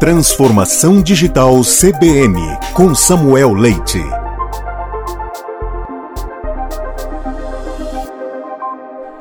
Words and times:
Transformação 0.00 1.02
Digital 1.02 1.60
CBN 1.60 2.40
com 2.72 2.94
Samuel 2.94 3.52
Leite. 3.52 3.98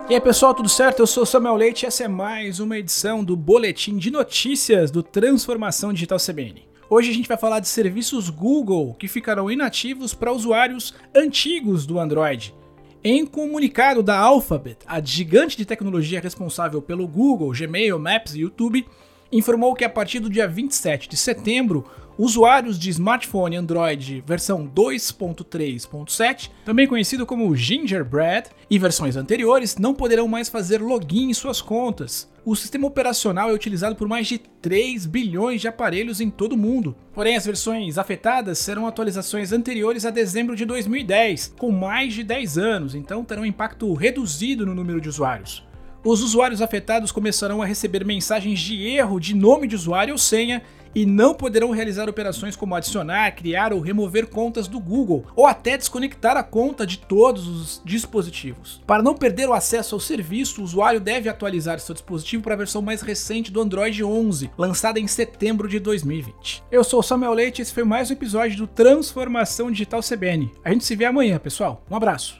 E 0.09 0.13
aí 0.13 0.21
pessoal, 0.21 0.53
tudo 0.53 0.69
certo? 0.69 0.99
Eu 0.99 1.07
sou 1.07 1.25
Samuel 1.25 1.55
Leite 1.55 1.83
e 1.83 1.87
essa 1.87 2.05
é 2.05 2.07
mais 2.07 2.61
uma 2.61 2.77
edição 2.77 3.23
do 3.23 3.35
Boletim 3.35 3.97
de 3.97 4.09
Notícias 4.09 4.89
do 4.89 5.03
Transformação 5.03 5.91
Digital 5.91 6.17
CBN. 6.17 6.65
Hoje 6.89 7.11
a 7.11 7.13
gente 7.13 7.27
vai 7.27 7.37
falar 7.37 7.59
de 7.59 7.67
serviços 7.67 8.29
Google 8.29 8.93
que 8.93 9.09
ficarão 9.09 9.51
inativos 9.51 10.13
para 10.13 10.31
usuários 10.31 10.93
antigos 11.13 11.85
do 11.85 11.99
Android. 11.99 12.55
Em 13.03 13.25
comunicado 13.25 14.01
da 14.01 14.17
Alphabet, 14.17 14.77
a 14.85 15.01
gigante 15.01 15.57
de 15.57 15.65
tecnologia 15.65 16.21
responsável 16.21 16.81
pelo 16.81 17.07
Google, 17.07 17.51
Gmail, 17.51 17.99
Maps 17.99 18.33
e 18.33 18.39
YouTube, 18.39 18.85
informou 19.31 19.73
que 19.73 19.83
a 19.83 19.89
partir 19.89 20.19
do 20.19 20.29
dia 20.29 20.47
27 20.47 21.09
de 21.09 21.17
setembro, 21.17 21.85
usuários 22.17 22.79
de 22.79 22.89
smartphone 22.89 23.55
Android 23.55 24.23
versão 24.25 24.67
2.3.7, 24.67 26.49
também 26.65 26.87
conhecido 26.87 27.25
como 27.25 27.55
Gingerbread, 27.55 28.49
e 28.69 28.79
versões 28.79 29.15
anteriores 29.15 29.77
não 29.77 29.93
poderão 29.93 30.27
mais 30.27 30.49
fazer 30.49 30.81
login 30.81 31.29
em 31.29 31.33
suas 31.33 31.61
contas. 31.61 32.29
O 32.43 32.55
sistema 32.55 32.87
operacional 32.87 33.49
é 33.49 33.53
utilizado 33.53 33.95
por 33.95 34.07
mais 34.07 34.25
de 34.25 34.37
3 34.37 35.05
bilhões 35.05 35.59
de 35.59 35.67
aparelhos 35.67 36.21
em 36.21 36.29
todo 36.29 36.53
o 36.53 36.57
mundo. 36.57 36.95
Porém, 37.13 37.35
as 37.35 37.45
versões 37.45 37.97
afetadas 37.97 38.57
serão 38.57 38.87
atualizações 38.87 39.51
anteriores 39.51 40.05
a 40.05 40.09
dezembro 40.09 40.55
de 40.55 40.63
2010, 40.63 41.55
com 41.57 41.71
mais 41.71 42.13
de 42.13 42.23
10 42.23 42.57
anos, 42.57 42.95
então 42.95 43.25
terão 43.25 43.43
um 43.43 43.45
impacto 43.45 43.93
reduzido 43.93 44.65
no 44.65 44.73
número 44.73 45.01
de 45.01 45.09
usuários. 45.09 45.66
Os 46.07 46.23
usuários 46.23 46.61
afetados 46.61 47.11
começarão 47.11 47.61
a 47.61 47.65
receber 47.65 48.05
mensagens 48.05 48.61
de 48.61 48.81
erro 48.81 49.19
de 49.19 49.35
nome 49.35 49.67
de 49.67 49.75
usuário 49.75 50.13
ou 50.13 50.17
senha 50.17 50.63
e 50.95 51.05
não 51.05 51.33
poderão 51.33 51.71
realizar 51.71 52.07
operações 52.07 52.55
como 52.55 52.73
adicionar, 52.73 53.35
criar 53.35 53.73
ou 53.73 53.81
remover 53.81 54.27
contas 54.27 54.69
do 54.69 54.79
Google, 54.79 55.25
ou 55.35 55.45
até 55.45 55.75
desconectar 55.77 56.37
a 56.37 56.43
conta 56.43 56.87
de 56.87 56.97
todos 56.97 57.45
os 57.45 57.81
dispositivos. 57.83 58.81
Para 58.87 59.03
não 59.03 59.15
perder 59.15 59.49
o 59.49 59.53
acesso 59.53 59.95
ao 59.95 59.99
serviço, 59.99 60.61
o 60.61 60.63
usuário 60.63 61.01
deve 61.01 61.27
atualizar 61.27 61.77
seu 61.77 61.93
dispositivo 61.93 62.41
para 62.41 62.53
a 62.53 62.57
versão 62.57 62.81
mais 62.81 63.01
recente 63.01 63.51
do 63.51 63.59
Android 63.59 64.01
11, 64.01 64.49
lançada 64.57 65.01
em 65.01 65.07
setembro 65.07 65.67
de 65.67 65.77
2020. 65.77 66.63
Eu 66.71 66.85
sou 66.85 67.01
o 67.01 67.03
Samuel 67.03 67.33
Leite 67.33 67.59
e 67.59 67.63
esse 67.63 67.73
foi 67.73 67.83
mais 67.83 68.09
um 68.09 68.13
episódio 68.13 68.55
do 68.55 68.65
Transformação 68.65 69.69
Digital 69.69 69.99
CBN. 69.99 70.49
A 70.63 70.71
gente 70.71 70.85
se 70.85 70.95
vê 70.95 71.03
amanhã, 71.03 71.37
pessoal. 71.37 71.83
Um 71.91 71.97
abraço. 71.97 72.39